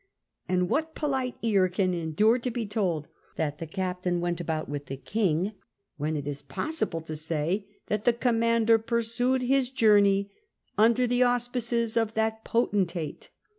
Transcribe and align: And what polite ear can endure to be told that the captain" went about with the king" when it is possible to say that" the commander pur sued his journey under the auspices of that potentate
And 0.49 0.67
what 0.67 0.95
polite 0.95 1.35
ear 1.43 1.69
can 1.69 1.93
endure 1.93 2.39
to 2.39 2.49
be 2.49 2.65
told 2.65 3.07
that 3.35 3.59
the 3.59 3.67
captain" 3.67 4.19
went 4.19 4.41
about 4.41 4.67
with 4.67 4.87
the 4.87 4.97
king" 4.97 5.51
when 5.99 6.15
it 6.17 6.25
is 6.25 6.41
possible 6.41 7.01
to 7.01 7.15
say 7.15 7.67
that" 7.85 8.03
the 8.05 8.11
commander 8.13 8.79
pur 8.79 9.03
sued 9.03 9.43
his 9.43 9.69
journey 9.69 10.31
under 10.75 11.05
the 11.05 11.21
auspices 11.21 11.97
of 11.97 12.15
that 12.15 12.43
potentate 12.43 13.29